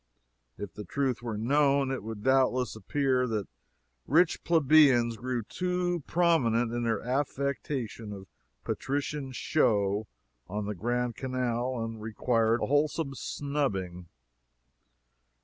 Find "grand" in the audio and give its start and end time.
10.73-11.15